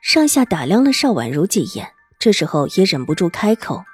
[0.00, 3.84] 上下打量了邵婉如几眼，这时候也忍不住开口：“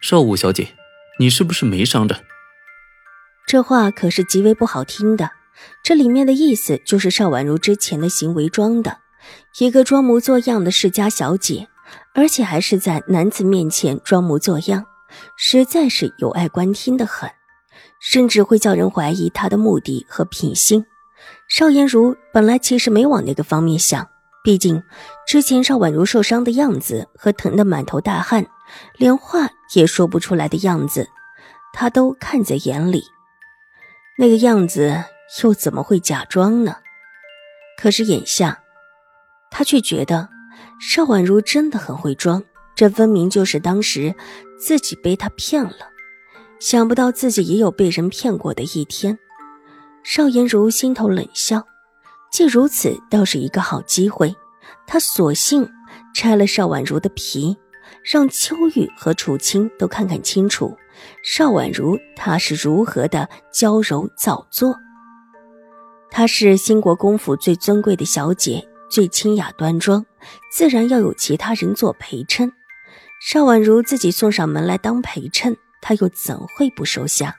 [0.00, 0.74] 邵武小姐，
[1.18, 2.24] 你是不是没伤着？”
[3.46, 5.30] 这话可是极为不好听的，
[5.82, 8.98] 这里面的意思就是邵婉如之前的行为装的，
[9.58, 11.68] 一个装模作样的世家小姐，
[12.14, 14.86] 而且还是在男子面前装模作样，
[15.36, 17.30] 实在是有碍观听的很，
[18.00, 20.86] 甚至会叫人怀疑她的目的和品性。
[21.48, 24.08] 邵颜如本来其实没往那个方面想。
[24.44, 24.82] 毕竟，
[25.26, 28.44] 之前邵婉如受伤的样子和疼得满头大汗，
[28.96, 31.08] 连话也说不出来的样子，
[31.72, 33.04] 他都看在眼里。
[34.18, 35.04] 那个样子
[35.42, 36.76] 又怎么会假装呢？
[37.80, 38.60] 可是眼下，
[39.50, 40.28] 他却觉得
[40.80, 42.42] 邵婉如真的很会装。
[42.74, 44.14] 这分明就是当时
[44.58, 45.90] 自己被他骗了。
[46.58, 49.18] 想不到自己也有被人骗过的一天。
[50.02, 51.64] 邵颜如心头冷笑。
[52.32, 54.34] 既如此，倒是一个好机会。
[54.86, 55.68] 他索性
[56.14, 57.56] 拆了邵婉如的皮，
[58.02, 60.74] 让秋雨和楚青都看看清楚，
[61.22, 64.74] 邵婉如她是如何的娇柔造作。
[66.10, 70.04] 她是兴国公府最尊贵的小姐，最清雅端庄，
[70.50, 72.50] 自然要有其他人做陪衬。
[73.20, 77.36] 邵婉如自己送上门来当陪衬，她又怎会不收下？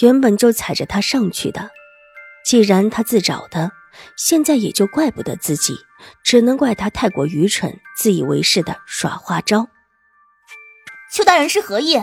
[0.00, 1.70] 原本就踩着她上去的，
[2.44, 3.70] 既然她自找的。
[4.16, 5.76] 现在也就怪不得自己，
[6.22, 9.68] 只能怪他太过愚蠢，自以为是的耍花招。
[11.12, 12.00] 邱大人是何意？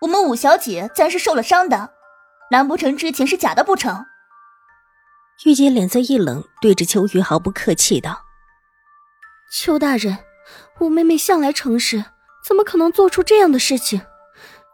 [0.00, 1.92] 我们五小姐自然是受了伤的，
[2.50, 4.04] 难不成之前是假的不成？
[5.44, 8.24] 玉洁脸色一冷，对着秋雨毫不客气道
[9.52, 10.18] ：“邱大人，
[10.80, 12.04] 五妹妹向来诚实，
[12.44, 14.02] 怎么可能做出这样的事情？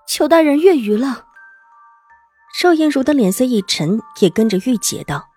[0.06, 1.27] 邱大人越狱了。”
[2.59, 5.28] 邵颜如的脸色一沉，也跟着玉洁道。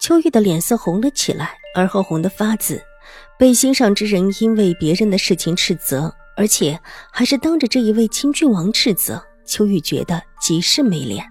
[0.00, 2.80] 秋玉的脸色红了起来，而后红得发紫。
[3.38, 6.78] 被心上之人因为别人的事情斥责，而且
[7.12, 11.22] 还是当着这一位亲郡王斥责，秋玉觉得极是没脸。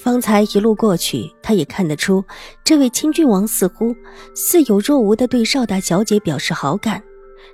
[0.00, 2.24] 方才一路过去，他也看得出，
[2.62, 3.94] 这位亲郡王似乎
[4.36, 7.02] 似有若无的对邵大小姐表示好感，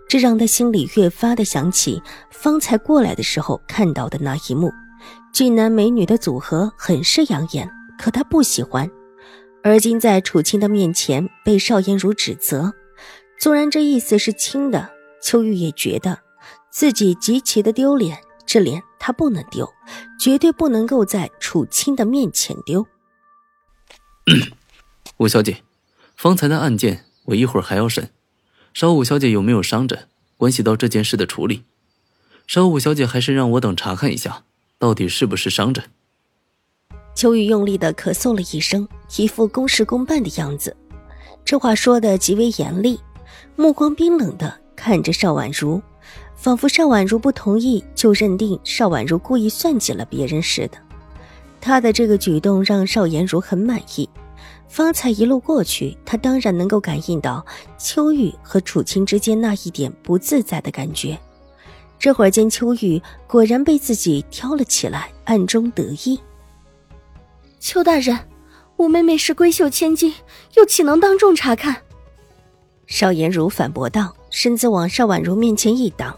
[0.06, 4.70] 这让他心里越发的想起方才过来的时候看到的那一幕，
[5.32, 8.88] 俊男美女的组合很是养眼，可他不喜欢。
[9.66, 12.72] 而今在楚青的面前被邵颜如指责，
[13.36, 14.90] 纵然这意思是轻的，
[15.20, 16.20] 秋玉也觉得
[16.70, 18.16] 自己极其的丢脸。
[18.46, 19.68] 这脸他不能丢，
[20.20, 22.86] 绝对不能够在楚青的面前丢。
[25.18, 25.64] 五小姐，
[26.14, 28.10] 方才的案件我一会儿还要审，
[28.72, 30.06] 邵五小姐有没有伤着，
[30.36, 31.64] 关系到这件事的处理。
[32.46, 34.44] 邵五小姐还是让我等查看一下，
[34.78, 35.86] 到底是不是伤着。
[37.16, 40.76] 秋雨用力的咳嗽了一声，一副公事公办的样子。
[41.46, 43.00] 这话说的极为严厉，
[43.56, 45.80] 目光冰冷的看着邵婉如，
[46.34, 50.76] 仿佛邵婉如不同意就认定邵婉如故意算计了别人似的。
[51.58, 54.06] 他的这个举动让邵颜如很满意。
[54.68, 57.42] 方才一路过去，他当然能够感应到
[57.78, 61.18] 秋雨和楚青之间那一点不自在的感觉。
[61.98, 66.20] 这会儿见秋雨果然被自己挑了起来，暗中得意。
[67.66, 68.16] 邱大人，
[68.76, 70.14] 我妹妹是闺秀千金，
[70.54, 71.82] 又岂能当众查看？
[72.86, 76.16] 邵颜如反驳道，身子往邵婉如面前一挡，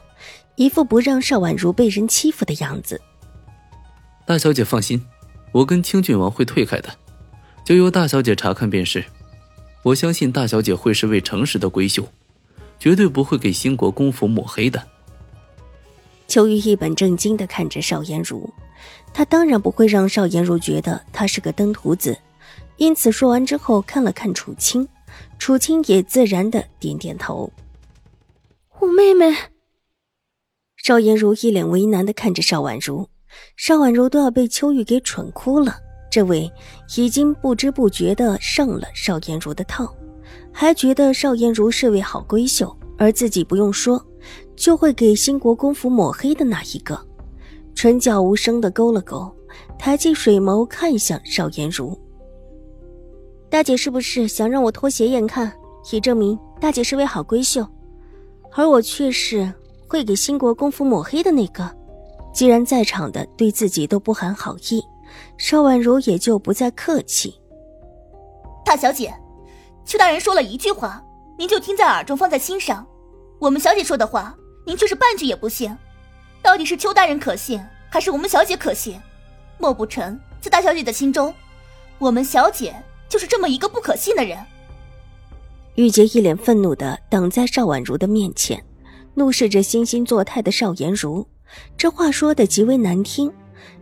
[0.57, 3.01] 一副不让邵婉如被人欺负的样子。
[4.27, 5.03] 大小姐放心，
[5.53, 6.91] 我跟清郡王会退开的，
[7.65, 9.03] 就由大小姐查看便是。
[9.83, 12.07] 我相信大小姐会是位诚实的闺秀，
[12.79, 14.87] 绝对不会给兴国公府抹黑的。
[16.27, 18.53] 秋玉一本正经的看着邵颜如。
[19.13, 22.17] 他当然不会让邵颜如觉得他是个登徒子，
[22.77, 24.89] 因此说完之后看了看楚青，
[25.39, 27.51] 楚青也自然的点点头。
[28.81, 29.35] 我妹妹，
[30.77, 33.09] 邵颜如一脸为难的看着邵婉如，
[33.57, 35.77] 邵婉如都要被秋玉给蠢哭了。
[36.11, 36.51] 这位
[36.97, 39.93] 已经不知不觉的上了邵颜如的套，
[40.53, 44.03] 还觉得邵颜如是位好闺秀，而自己不用说，
[44.57, 47.08] 就会给兴国公府抹黑的那一个。
[47.79, 49.33] 唇角无声的勾了勾，
[49.79, 51.97] 抬起水眸看向邵颜如。
[53.49, 55.53] 大姐是不是想让我脱鞋验看，
[55.93, 57.65] 以证明大姐是位好闺秀，
[58.51, 59.55] 而我却是
[59.87, 61.73] 会给兴国公府抹黑的那个。
[62.35, 64.83] 既然在场的对自己都不含好意，
[65.37, 67.33] 邵婉如也就不再客气。
[68.65, 69.15] 大小姐，
[69.85, 71.01] 邱大人说了一句话，
[71.39, 72.85] 您就听在耳中，放在心上。
[73.39, 74.37] 我们小姐说的话，
[74.67, 75.73] 您却是半句也不信。
[76.49, 78.99] 到底是邱大人可信，还是我们小姐可信？
[79.59, 81.35] 莫不成在大小姐的心中，
[81.99, 82.75] 我们小姐
[83.07, 84.39] 就是这么一个不可信的人？
[85.75, 88.65] 玉洁一脸愤怒的挡在邵婉如的面前，
[89.13, 91.29] 怒视着惺惺作态的邵颜如。
[91.77, 93.31] 这话说的极为难听，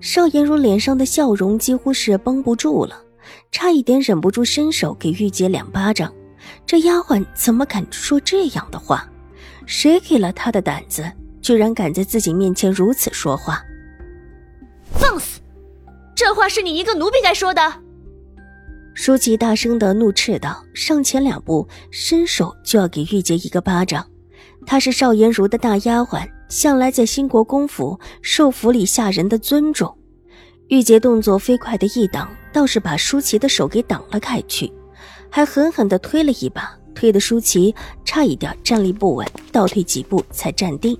[0.00, 3.00] 邵颜如脸上的笑容几乎是绷不住了，
[3.52, 6.12] 差一点忍不住伸手给玉洁两巴掌。
[6.66, 9.08] 这丫鬟怎么敢说这样的话？
[9.66, 11.08] 谁给了她的胆子，
[11.46, 13.62] 居然敢在自己面前如此说话？
[14.90, 15.40] 放肆！
[16.12, 17.62] 这话是你一个奴婢该说的。
[18.94, 24.04] 舒淇大声的怒斥道，上前两步，伸手就要给玉洁一个巴掌。
[24.66, 26.28] 她是邵颜如的大丫鬟。
[26.48, 29.96] 向来在兴国公府受府里下人的尊重，
[30.66, 34.72] 玉洁动作飞快的一挡，倒是把舒淇的手给挡了开去，
[35.30, 37.72] 还狠狠的推了一把，推的舒淇
[38.04, 40.98] 差一点站立不稳，倒退几步才站定。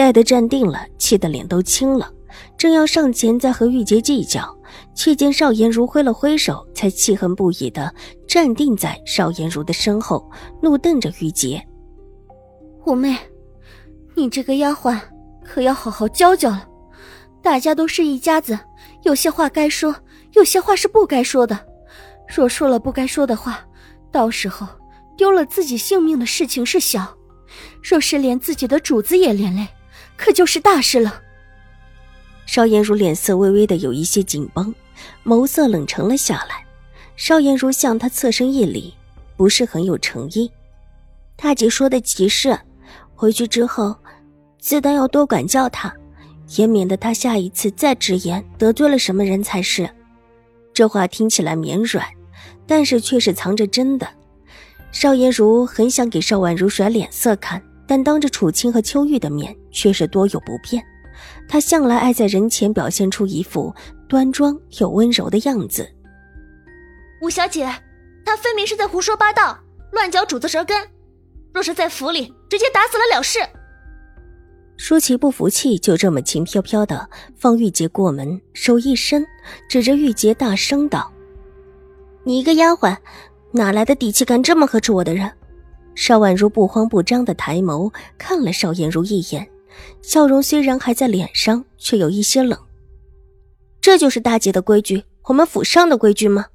[0.00, 2.10] 待得站定了，气得脸都青了，
[2.56, 4.48] 正要上前再和玉洁计较，
[4.94, 7.94] 却见邵颜如挥了挥手，才气恨不已的
[8.26, 10.26] 站定在邵颜如的身后，
[10.62, 11.62] 怒瞪着玉洁
[12.86, 13.14] ：“五妹。”
[14.16, 14.98] 你这个丫鬟
[15.44, 16.66] 可要好好教教了。
[17.42, 18.58] 大家都是一家子，
[19.02, 19.94] 有些话该说，
[20.32, 21.60] 有些话是不该说的。
[22.26, 23.60] 若说了不该说的话，
[24.10, 24.66] 到时候
[25.14, 27.02] 丢了自己性命的事情是小；
[27.82, 29.68] 若是连自己的主子也连累，
[30.16, 31.22] 可就是大事了。
[32.46, 34.74] 邵颜如脸色微微的有一些紧绷，
[35.24, 36.64] 眸色冷沉了下来。
[37.16, 38.94] 邵颜如向他侧身一礼，
[39.36, 40.50] 不是很有诚意。
[41.36, 42.58] 大姐说的极是，
[43.14, 43.96] 回去之后。
[44.58, 45.90] 自当要多管教他，
[46.56, 49.88] 也免得他下一次再直言得罪了什么人才是。
[50.74, 52.06] 这话听起来绵软，
[52.66, 54.06] 但是却是藏着真的。
[54.92, 60.80] 邵颜如很想给邵婉如甩脸色看，但当着楚青和秋玉的面，却是多有不便。
[61.48, 63.74] 他向来爱在人前表现出一副
[64.08, 65.90] 端庄又温柔的样子。
[67.20, 67.68] 五小姐，
[68.24, 69.58] 她分明是在胡说八道，
[69.90, 70.88] 乱嚼主子舌根。
[71.52, 73.40] 若是在府里，直接打死了了事。
[74.76, 79.26] 舒淇不服气，就这么轻飘飘的放玉洁过门，手一伸，
[79.68, 81.10] 指着玉洁大声道
[82.22, 82.96] ：“你一个丫鬟，
[83.50, 85.28] 哪来的底气敢这么呵斥我的人？”
[85.94, 89.48] 邵婉如不慌不张的抬眸看了邵颜如一眼，
[90.02, 92.58] 笑容虽然还在脸上，却有一些冷。
[93.80, 96.46] 这就是大姐的规矩，我们府上的规矩吗？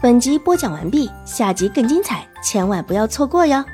[0.00, 3.64] 本集播讲完毕，下集更精彩，千万不要错过哟。